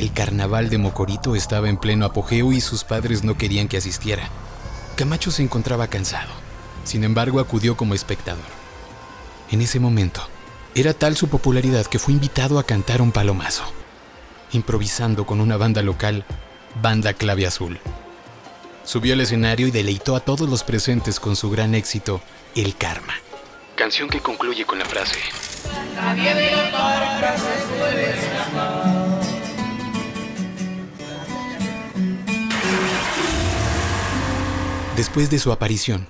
El 0.01 0.15
carnaval 0.15 0.71
de 0.71 0.79
Mocorito 0.79 1.37
estaba 1.37 1.69
en 1.69 1.77
pleno 1.77 2.07
apogeo 2.07 2.53
y 2.53 2.63
sus 2.63 2.85
padres 2.85 3.23
no 3.23 3.37
querían 3.37 3.69
que 3.69 3.77
asistiera. 3.77 4.31
Camacho 4.97 5.31
se 5.31 5.43
encontraba 5.43 5.89
cansado. 5.89 6.31
Sin 6.85 7.05
embargo, 7.05 7.39
acudió 7.39 7.77
como 7.77 7.93
espectador. 7.93 8.47
En 9.51 9.61
ese 9.61 9.79
momento, 9.79 10.23
era 10.75 10.95
tal 10.95 11.19
su 11.19 11.29
popularidad 11.29 11.85
que 11.85 11.99
fue 11.99 12.15
invitado 12.15 12.59
a 12.59 12.63
cantar 12.63 13.03
un 13.03 13.13
palomazo, 13.13 13.65
improvisando 14.53 15.27
con 15.27 15.39
una 15.39 15.59
banda 15.59 15.83
local 15.83 16.25
Banda 16.81 17.13
Clave 17.13 17.47
Azul. 17.47 17.79
Subió 18.85 19.13
al 19.13 19.21
escenario 19.21 19.67
y 19.67 19.71
deleitó 19.71 20.17
a 20.17 20.21
todos 20.21 20.49
los 20.49 20.65
presentes 20.65 21.21
con 21.21 21.37
su 21.37 21.51
gran 21.51 21.75
éxito, 21.75 22.23
El 22.55 22.75
Karma. 22.75 23.17
Canción 23.77 24.09
que 24.09 24.21
concluye 24.21 24.65
con 24.65 24.79
la 24.79 24.87
frase. 24.87 25.19
Después 35.01 35.31
de 35.31 35.39
su 35.39 35.51
aparición, 35.51 36.07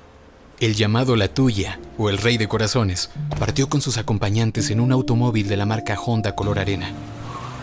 el 0.59 0.75
llamado 0.75 1.15
La 1.15 1.29
Tuya, 1.29 1.79
o 1.97 2.11
el 2.11 2.19
Rey 2.19 2.39
de 2.39 2.49
Corazones, 2.49 3.11
partió 3.39 3.69
con 3.69 3.81
sus 3.81 3.99
acompañantes 3.99 4.69
en 4.71 4.81
un 4.81 4.91
automóvil 4.91 5.47
de 5.47 5.57
la 5.57 5.65
marca 5.65 5.97
Honda 5.97 6.35
color 6.35 6.59
arena, 6.59 6.91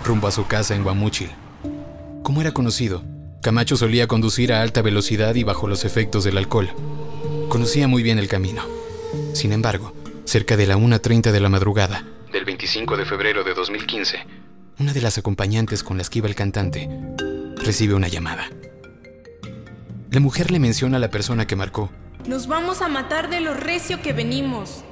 rumbo 0.05 0.29
a 0.29 0.31
su 0.31 0.48
casa 0.48 0.74
en 0.74 0.84
Guamúchil. 0.84 1.29
Como 2.24 2.39
era 2.39 2.53
conocido, 2.53 3.03
Camacho 3.41 3.75
solía 3.75 4.07
conducir 4.07 4.53
a 4.53 4.62
alta 4.62 4.81
velocidad 4.81 5.36
y 5.36 5.43
bajo 5.43 5.67
los 5.67 5.84
efectos 5.84 6.24
del 6.24 6.38
alcohol. 6.38 6.69
Conocía 7.50 7.89
muy 7.89 8.03
bien 8.03 8.19
el 8.19 8.29
camino. 8.29 8.63
Sin 9.34 9.51
embargo, 9.51 9.93
cerca 10.24 10.55
de 10.55 10.65
la 10.65 10.77
1.30 10.77 11.34
de 11.34 11.39
la 11.41 11.50
madrugada, 11.50 12.05
del 12.31 12.46
25 12.46 12.96
de 12.96 13.05
febrero 13.05 13.43
de 13.43 13.53
2015, 13.53 14.25
una 14.79 14.93
de 14.93 15.01
las 15.01 15.17
acompañantes 15.17 15.84
con 15.84 15.98
las 15.98 16.10
que 16.10 16.19
iba 16.19 16.29
el 16.29 16.36
cantante 16.36 16.89
recibe 17.57 17.96
una 17.96 18.07
llamada. 18.07 18.48
La 20.09 20.19
mujer 20.21 20.51
le 20.51 20.59
menciona 20.59 20.97
a 20.97 20.99
la 20.99 21.11
persona 21.11 21.45
que 21.45 21.55
marcó. 21.55 21.89
Nos 22.27 22.47
vamos 22.47 22.81
a 22.81 22.87
matar 22.87 23.29
de 23.29 23.41
lo 23.41 23.53
recio 23.53 24.01
que 24.01 24.13
venimos. 24.13 24.83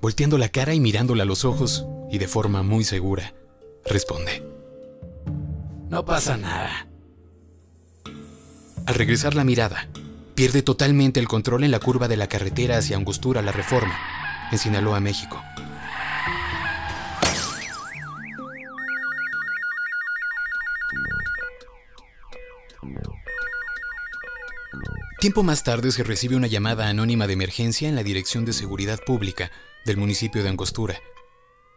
Volteando 0.00 0.38
la 0.38 0.48
cara 0.48 0.74
y 0.74 0.80
mirándola 0.80 1.22
a 1.22 1.26
los 1.26 1.44
ojos, 1.44 1.86
y 2.10 2.18
de 2.18 2.26
forma 2.26 2.62
muy 2.62 2.84
segura, 2.84 3.34
responde. 3.84 4.44
No 5.88 6.04
pasa 6.04 6.36
nada. 6.36 6.88
Al 8.86 8.94
regresar 8.94 9.34
la 9.34 9.44
mirada, 9.44 9.88
pierde 10.34 10.62
totalmente 10.62 11.20
el 11.20 11.28
control 11.28 11.64
en 11.64 11.70
la 11.70 11.78
curva 11.80 12.08
de 12.08 12.16
la 12.16 12.28
carretera 12.28 12.78
hacia 12.78 12.96
Angostura 12.96 13.42
La 13.42 13.52
Reforma, 13.52 13.96
en 14.50 14.58
Sinaloa, 14.58 14.98
México. 15.00 15.40
Tiempo 25.20 25.42
más 25.42 25.64
tarde 25.64 25.92
se 25.92 26.02
recibe 26.02 26.34
una 26.34 26.46
llamada 26.46 26.88
anónima 26.88 27.26
de 27.26 27.34
emergencia 27.34 27.90
en 27.90 27.94
la 27.94 28.02
Dirección 28.02 28.46
de 28.46 28.54
Seguridad 28.54 28.98
Pública 29.04 29.50
del 29.84 29.98
municipio 29.98 30.42
de 30.42 30.48
Angostura. 30.48 30.98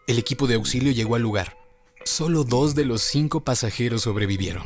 El 0.07 0.17
equipo 0.17 0.47
de 0.47 0.55
auxilio 0.55 0.93
llegó 0.93 1.15
al 1.15 1.23
lugar. 1.23 1.57
Solo 2.05 2.45
dos 2.45 2.73
de 2.73 2.85
los 2.85 3.01
cinco 3.01 3.43
pasajeros 3.43 4.03
sobrevivieron. 4.03 4.63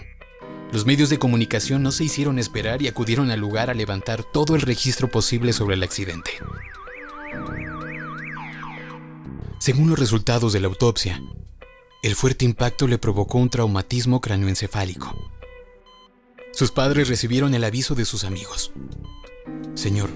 Los 0.72 0.86
medios 0.86 1.10
de 1.10 1.18
comunicación 1.18 1.82
no 1.82 1.92
se 1.92 2.04
hicieron 2.04 2.38
esperar 2.38 2.84
y 2.84 2.88
acudieron 2.88 3.32
al 3.32 3.40
lugar 3.40 3.72
a 3.72 3.74
levantar 3.74 4.24
todo 4.24 4.54
el 4.54 4.62
registro 4.62 5.10
posible 5.10 5.54
sobre 5.54 5.74
el 5.74 5.82
accidente. 5.82 6.30
Según 9.58 9.90
los 9.90 9.98
resultados 9.98 10.54
de 10.54 10.60
la 10.60 10.68
autopsia, 10.68 11.20
el 12.04 12.16
fuerte 12.16 12.46
impacto 12.46 12.88
le 12.88 13.00
provocó 13.00 13.40
un 13.40 13.50
traumatismo 13.50 14.22
cráneoencefálico. 14.22 15.37
Sus 16.58 16.72
padres 16.72 17.08
recibieron 17.08 17.54
el 17.54 17.64
aviso 17.64 17.94
de 17.94 18.04
sus 18.04 18.24
amigos. 18.24 18.72
Señor, 19.76 20.10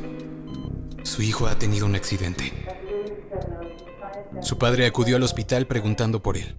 su 1.03 1.21
hijo 1.21 1.45
ha 1.45 1.59
tenido 1.59 1.85
un 1.85 1.93
accidente. 1.93 2.51
Su 4.41 4.57
padre 4.57 4.87
acudió 4.87 5.17
al 5.17 5.23
hospital 5.23 5.67
preguntando 5.67 6.23
por 6.23 6.37
él. 6.37 6.57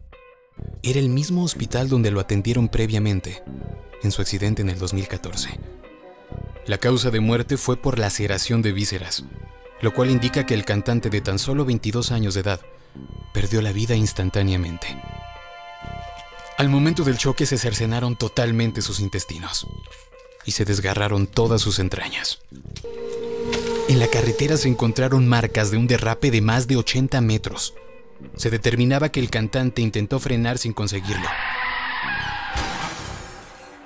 Era 0.85 1.01
el 1.01 1.09
mismo 1.09 1.43
hospital 1.43 1.89
donde 1.89 2.13
lo 2.13 2.21
atendieron 2.21 2.69
previamente, 2.69 3.43
en 4.05 4.13
su 4.13 4.23
accidente 4.23 4.63
en 4.63 4.71
el 4.71 4.79
2014. 4.79 5.59
La 6.67 6.79
causa 6.79 7.11
de 7.11 7.19
muerte 7.19 7.57
fue 7.57 7.77
por 7.77 7.99
laceración 7.99 8.63
de 8.63 8.71
vísceras, 8.71 9.25
lo 9.81 9.93
cual 9.93 10.13
indica 10.13 10.47
que 10.47 10.55
el 10.55 10.65
cantante 10.65 11.11
de 11.11 11.23
tan 11.23 11.41
solo 11.41 11.65
22 11.65 12.13
años 12.13 12.35
de 12.35 12.43
edad 12.43 12.61
perdió 13.35 13.61
la 13.61 13.73
vida 13.73 13.97
instantáneamente. 13.97 14.97
Al 16.59 16.69
momento 16.69 17.03
del 17.05 17.19
choque 17.19 17.47
se 17.47 17.59
cercenaron 17.59 18.17
totalmente 18.17 18.83
sus 18.83 19.01
intestinos 19.01 19.67
y 20.45 20.53
se 20.53 20.65
desgarraron 20.65 21.27
todas 21.27 21.61
sus 21.61 21.79
entrañas. 21.79 22.41
En 23.89 23.99
la 23.99 24.07
carretera 24.09 24.57
se 24.57 24.69
encontraron 24.69 25.29
marcas 25.29 25.71
de 25.71 25.77
un 25.77 25.87
derrape 25.87 26.31
de 26.31 26.41
más 26.41 26.67
de 26.67 26.77
80 26.77 27.21
metros. 27.21 27.75
Se 28.37 28.51
determinaba 28.51 29.11
que 29.11 29.21
el 29.21 29.31
cantante 29.31 29.83
intentó 29.83 30.21
frenar 30.21 30.59
sin 30.59 30.73
conseguirlo. 30.73 31.29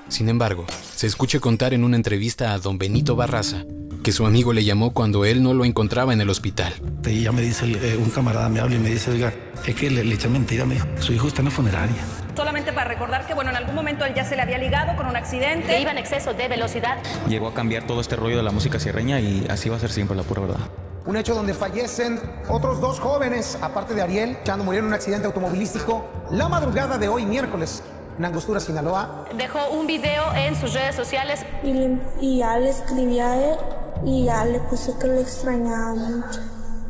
Sin 0.09 0.29
embargo, 0.29 0.67
se 0.95 1.07
escucha 1.07 1.41
contar 1.41 1.75
en 1.75 1.83
una 1.83 1.97
entrevista 1.97 2.53
a 2.53 2.59
don 2.59 2.79
Benito 2.79 3.17
Barraza 3.17 3.65
que 4.03 4.13
su 4.13 4.25
amigo 4.25 4.53
le 4.53 4.63
llamó 4.63 4.93
cuando 4.93 5.25
él 5.25 5.43
no 5.43 5.53
lo 5.53 5.65
encontraba 5.65 6.13
en 6.13 6.21
el 6.21 6.31
hospital. 6.31 6.73
Y 7.05 7.23
ya 7.23 7.33
me 7.33 7.43
dice 7.43 7.67
eh, 7.67 7.97
un 7.97 8.11
camarada, 8.11 8.49
me 8.49 8.61
habla 8.61 8.77
y 8.77 8.79
me 8.79 8.91
dice, 8.91 9.11
oiga, 9.11 9.35
es 9.67 9.75
que 9.75 9.91
le, 9.91 10.03
eché 10.15 10.29
mentira, 10.29 10.65
su 11.01 11.13
hijo 11.13 11.27
está 11.27 11.41
en 11.41 11.47
la 11.47 11.51
funeraria. 11.51 12.26
Solamente 12.37 12.75
para 12.75 12.87
recordar 12.87 13.27
que, 13.27 13.33
bueno, 13.33 13.51
en 13.51 13.57
algún 13.57 13.75
momento 13.75 14.05
él 14.05 14.13
ya 14.15 14.25
se 14.25 14.37
le 14.37 14.43
había 14.43 14.59
ligado 14.59 14.95
con 14.95 15.07
un 15.07 15.17
accidente. 15.17 15.67
Que 15.67 15.81
iba 15.81 15.91
en 15.91 15.97
exceso 15.97 16.35
de 16.35 16.49
velocidad. 16.49 16.99
Llegó 17.29 17.49
a 17.49 17.55
cambiar 17.55 17.85
todo 17.85 18.03
este 18.03 18.15
rollo 18.15 18.37
de 18.37 18.43
la 18.43 18.53
música 18.53 18.79
sierreña 18.79 19.19
y 19.21 19.47
así 19.49 19.71
va 19.71 19.77
a 19.77 19.81
ser 19.81 19.91
siempre 19.91 20.15
la 20.15 20.23
pura 20.23 20.43
verdad. 20.43 20.61
Un 21.07 21.17
hecho 21.17 21.35
donde 21.35 21.55
fallecen 21.55 22.21
otros 22.49 22.81
dos 22.81 23.01
jóvenes, 23.01 23.57
aparte 23.63 23.95
de 23.95 24.03
Ariel, 24.03 24.39
Chando 24.45 24.65
murieron 24.65 24.89
en 24.89 24.93
un 24.93 24.95
accidente 24.95 25.27
automovilístico 25.27 26.05
la 26.31 26.49
madrugada 26.49 26.99
de 26.99 27.09
hoy, 27.09 27.25
miércoles, 27.25 27.83
en 28.19 28.25
Angostura, 28.25 28.61
Sinaloa. 28.61 29.25
Dejó 29.35 29.71
un 29.71 29.87
video 29.87 30.25
en 30.35 30.57
sus 30.57 30.75
redes 30.75 30.95
sociales. 30.95 31.47
Y, 32.21 32.39
ya 32.39 32.59
le 32.59 32.69
escribí 32.69 33.19
a 33.19 33.53
él 33.53 33.57
y 34.05 34.25
ya 34.25 34.45
le 34.45 34.61
puse 34.61 34.93
que 34.99 35.07
le 35.07 35.23
extrañaba 35.23 35.95
mucho. 35.95 36.41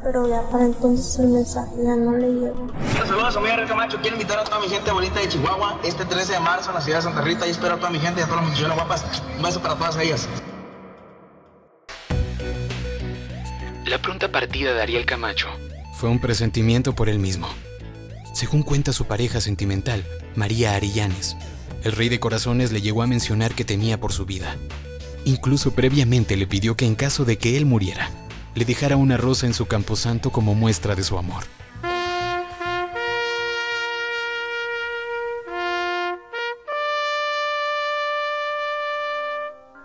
Pero 0.06 0.28
ya 0.28 0.40
para 0.52 0.66
entonces 0.66 1.18
el 1.18 1.30
mensaje 1.30 1.72
ya 1.82 1.96
no 1.96 2.16
le 2.16 2.28
llegó. 2.28 2.68
Saludos 3.04 3.36
a 3.36 3.40
mi 3.40 3.48
Ariel 3.48 3.66
Camacho. 3.66 3.98
Quiero 4.00 4.14
invitar 4.14 4.38
a 4.38 4.44
toda 4.44 4.60
mi 4.60 4.68
gente 4.68 4.92
bonita 4.92 5.18
de 5.18 5.28
Chihuahua 5.28 5.80
este 5.82 6.04
13 6.04 6.34
de 6.34 6.38
marzo 6.38 6.70
en 6.70 6.76
la 6.76 6.80
ciudad 6.80 6.98
de 6.98 7.02
Santa 7.02 7.22
Rita. 7.22 7.44
Y 7.44 7.50
espero 7.50 7.74
a 7.74 7.76
toda 7.78 7.90
mi 7.90 7.98
gente 7.98 8.20
y 8.20 8.22
a 8.22 8.28
todas 8.28 8.42
las 8.42 8.50
muchachonas 8.50 8.76
guapas. 8.76 9.04
Un 9.36 9.42
beso 9.42 9.60
para 9.60 9.74
todas 9.74 9.96
ellas. 9.98 10.28
La 13.84 14.00
pronta 14.00 14.30
partida 14.30 14.74
de 14.74 14.82
Ariel 14.82 15.06
Camacho 15.06 15.48
fue 15.94 16.08
un 16.08 16.20
presentimiento 16.20 16.94
por 16.94 17.08
él 17.08 17.18
mismo. 17.18 17.48
Según 18.32 18.62
cuenta 18.62 18.92
su 18.92 19.06
pareja 19.06 19.40
sentimental, 19.40 20.04
María 20.36 20.76
Arellanes, 20.76 21.36
el 21.82 21.90
rey 21.90 22.08
de 22.08 22.20
corazones 22.20 22.70
le 22.70 22.80
llegó 22.80 23.02
a 23.02 23.08
mencionar 23.08 23.56
que 23.56 23.64
temía 23.64 23.98
por 23.98 24.12
su 24.12 24.24
vida. 24.24 24.54
Incluso 25.24 25.72
previamente 25.72 26.36
le 26.36 26.46
pidió 26.46 26.76
que 26.76 26.86
en 26.86 26.94
caso 26.94 27.24
de 27.24 27.38
que 27.38 27.56
él 27.56 27.66
muriera, 27.66 28.08
le 28.56 28.64
dejara 28.64 28.96
una 28.96 29.18
rosa 29.18 29.46
en 29.46 29.52
su 29.52 29.66
camposanto 29.66 30.32
como 30.32 30.54
muestra 30.54 30.94
de 30.94 31.04
su 31.04 31.18
amor. 31.18 31.44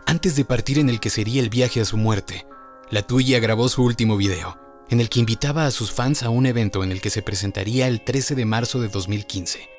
Antes 0.06 0.38
de 0.38 0.46
partir 0.46 0.80
en 0.80 0.90
el 0.90 1.02
que 1.02 1.10
sería 1.10 1.42
el 1.42 1.50
viaje 1.50 1.82
a 1.82 1.86
su 1.86 1.98
muerte, 1.98 2.48
la 2.90 3.02
tuya 3.02 3.40
grabó 3.40 3.68
su 3.68 3.84
último 3.84 4.16
video, 4.16 4.58
en 4.90 5.02
el 5.02 5.10
que 5.10 5.20
invitaba 5.20 5.66
a 5.66 5.72
sus 5.72 5.92
fans 5.92 6.24
a 6.24 6.30
un 6.30 6.46
evento 6.46 6.84
en 6.84 6.94
el 6.94 7.02
que 7.02 7.10
se 7.10 7.22
presentaría 7.22 7.88
el 7.88 8.04
13 8.06 8.36
de 8.36 8.46
marzo 8.46 8.80
de 8.80 8.88
2015, 8.88 9.70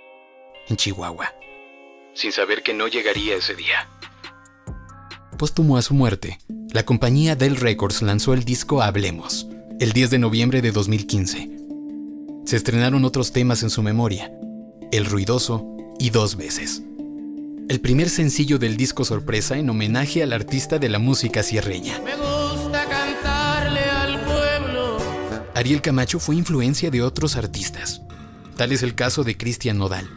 en 0.69 0.77
Chihuahua, 0.77 1.33
sin 2.13 2.31
saber 2.31 2.63
que 2.63 2.75
no 2.75 2.89
llegaría 2.89 3.37
ese 3.37 3.55
día. 3.55 3.89
Póstumo 5.39 5.79
a 5.79 5.83
su 5.83 5.95
muerte, 5.95 6.39
la 6.73 6.85
compañía 6.85 7.37
Dell 7.37 7.57
Records 7.57 8.01
lanzó 8.01 8.33
el 8.33 8.45
disco 8.45 8.81
Hablemos, 8.81 9.47
el 9.79 9.93
10 9.93 10.11
de 10.11 10.19
noviembre 10.19 10.63
de 10.63 10.73
2015. 10.73 11.51
Se 12.47 12.57
estrenaron 12.57 13.05
otros 13.05 13.33
temas 13.33 13.63
en 13.63 13.69
su 13.69 13.83
memoria, 13.83 14.33
El 14.91 15.05
Ruidoso 15.05 15.67
y 15.99 16.09
Dos 16.09 16.37
veces. 16.37 16.83
El 17.69 17.81
primer 17.81 18.09
sencillo 18.09 18.59
del 18.59 18.79
disco 18.79 19.05
sorpresa 19.05 19.59
en 19.59 19.69
homenaje 19.69 20.23
al 20.23 20.33
artista 20.33 20.79
de 20.79 20.89
la 20.89 20.99
música 20.99 21.43
sierreña. 21.43 22.01
Me 22.01 22.17
gusta 22.17 22.87
cantarle 22.89 23.85
al 23.85 24.21
pueblo. 24.25 24.97
Ariel 25.55 25.83
Camacho 25.83 26.19
fue 26.21 26.37
influencia 26.37 26.91
de 26.91 27.03
otros 27.03 27.37
artistas. 27.37 28.01
Tal 28.57 28.73
es 28.73 28.83
el 28.83 28.95
caso 28.95 29.25
de 29.25 29.37
Cristian 29.37 29.77
Nodal. 29.77 30.09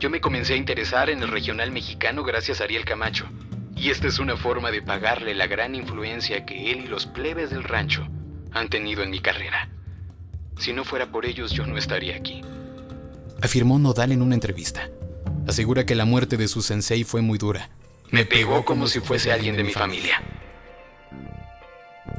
Yo 0.00 0.10
me 0.10 0.20
comencé 0.20 0.52
a 0.52 0.56
interesar 0.56 1.08
en 1.08 1.22
el 1.22 1.28
regional 1.28 1.72
mexicano 1.72 2.24
gracias 2.24 2.60
a 2.60 2.64
Ariel 2.64 2.84
Camacho. 2.84 3.26
Y 3.76 3.90
esta 3.90 4.08
es 4.08 4.18
una 4.18 4.36
forma 4.36 4.70
de 4.70 4.82
pagarle 4.82 5.34
la 5.34 5.46
gran 5.46 5.74
influencia 5.74 6.46
que 6.46 6.70
él 6.70 6.84
y 6.84 6.88
los 6.88 7.06
plebes 7.06 7.50
del 7.50 7.64
rancho 7.64 8.06
han 8.52 8.68
tenido 8.68 9.02
en 9.02 9.10
mi 9.10 9.20
carrera. 9.20 9.68
Si 10.58 10.72
no 10.72 10.84
fuera 10.84 11.10
por 11.10 11.26
ellos, 11.26 11.52
yo 11.52 11.66
no 11.66 11.76
estaría 11.76 12.16
aquí. 12.16 12.42
Afirmó 13.42 13.78
Nodal 13.78 14.12
en 14.12 14.22
una 14.22 14.34
entrevista. 14.34 14.88
Asegura 15.46 15.84
que 15.84 15.94
la 15.94 16.04
muerte 16.04 16.36
de 16.36 16.48
su 16.48 16.62
sensei 16.62 17.04
fue 17.04 17.20
muy 17.20 17.38
dura. 17.38 17.70
Me 18.10 18.24
pegó 18.24 18.64
como 18.64 18.86
si 18.86 19.00
fuese 19.00 19.32
alguien 19.32 19.56
de 19.56 19.64
mi 19.64 19.72
familia. 19.72 20.22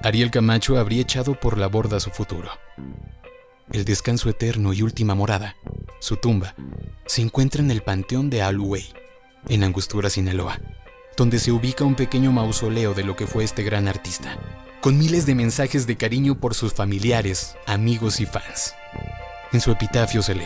Ariel 0.03 0.29
Camacho 0.29 0.77
habría 0.77 1.01
echado 1.01 1.39
por 1.39 1.57
la 1.57 1.67
borda 1.67 1.99
su 1.99 2.11
futuro. 2.11 2.51
El 3.71 3.85
descanso 3.85 4.29
eterno 4.29 4.73
y 4.73 4.83
última 4.83 5.15
morada, 5.15 5.55
su 5.99 6.17
tumba, 6.17 6.53
se 7.07 7.21
encuentra 7.21 7.61
en 7.61 7.71
el 7.71 7.81
Panteón 7.81 8.29
de 8.29 8.43
Aluey, 8.43 8.93
en 9.49 9.63
Angostura, 9.63 10.09
Sinaloa, 10.09 10.59
donde 11.17 11.39
se 11.39 11.51
ubica 11.51 11.85
un 11.85 11.95
pequeño 11.95 12.31
mausoleo 12.31 12.93
de 12.93 13.03
lo 13.03 13.15
que 13.15 13.27
fue 13.27 13.43
este 13.43 13.63
gran 13.63 13.87
artista, 13.87 14.37
con 14.81 14.97
miles 14.97 15.25
de 15.25 15.35
mensajes 15.35 15.87
de 15.87 15.95
cariño 15.95 16.35
por 16.35 16.53
sus 16.53 16.73
familiares, 16.73 17.55
amigos 17.65 18.19
y 18.19 18.25
fans. 18.25 18.75
En 19.53 19.61
su 19.61 19.71
epitafio 19.71 20.21
se 20.21 20.35
lee, 20.35 20.43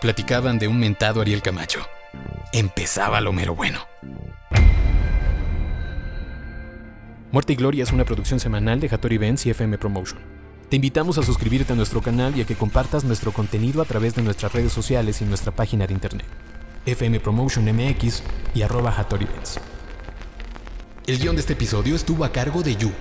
platicaban 0.00 0.58
de 0.58 0.68
un 0.68 0.78
mentado 0.78 1.20
Ariel 1.20 1.42
Camacho. 1.42 1.80
Empezaba 2.52 3.20
lo 3.20 3.32
mero 3.32 3.54
bueno. 3.54 3.80
Muerte 7.32 7.54
y 7.54 7.56
Gloria 7.56 7.82
es 7.82 7.92
una 7.92 8.04
producción 8.04 8.40
semanal 8.40 8.80
de 8.80 8.88
Hattori 8.88 9.16
Events 9.16 9.46
y 9.46 9.50
FM 9.50 9.78
Promotion. 9.78 10.20
Te 10.68 10.76
invitamos 10.76 11.18
a 11.18 11.22
suscribirte 11.22 11.72
a 11.72 11.76
nuestro 11.76 12.00
canal 12.02 12.36
y 12.36 12.40
a 12.40 12.44
que 12.44 12.56
compartas 12.56 13.04
nuestro 13.04 13.32
contenido 13.32 13.82
a 13.82 13.84
través 13.84 14.14
de 14.14 14.22
nuestras 14.22 14.52
redes 14.52 14.72
sociales 14.72 15.20
y 15.20 15.24
nuestra 15.24 15.52
página 15.52 15.86
de 15.86 15.92
internet, 15.92 16.26
FM 16.86 17.18
Promotion 17.18 17.64
MX 17.64 18.22
y 18.54 18.62
arroba 18.62 18.94
Hattori 18.96 19.24
Events. 19.24 19.58
El 21.08 21.18
guion 21.18 21.34
de 21.34 21.40
este 21.40 21.54
episodio 21.54 21.96
estuvo 21.96 22.24
a 22.24 22.30
cargo 22.30 22.62
de 22.62 22.76
Yu. 22.76 22.92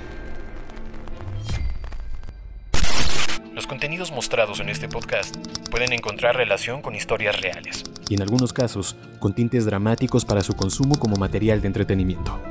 Los 3.54 3.68
contenidos 3.68 4.12
mostrados 4.12 4.60
en 4.60 4.70
este 4.70 4.90
podcast 4.90 5.38
pueden 5.70 5.94
encontrar 5.94 6.36
relación 6.36 6.82
con 6.82 6.96
historias 6.96 7.40
reales 7.40 7.84
y 8.10 8.16
en 8.16 8.24
algunos 8.24 8.54
casos 8.54 8.96
con 9.20 9.36
tintes 9.36 9.66
dramáticos 9.66 10.26
para 10.26 10.42
su 10.42 10.56
consumo 10.56 10.98
como 10.98 11.16
material 11.18 11.62
de 11.62 11.68
entretenimiento. 11.68 12.42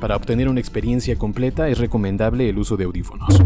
Para 0.00 0.14
obtener 0.14 0.48
una 0.48 0.60
experiencia 0.60 1.16
completa 1.16 1.68
es 1.68 1.78
recomendable 1.78 2.48
el 2.48 2.58
uso 2.58 2.76
de 2.76 2.84
audífonos. 2.84 3.40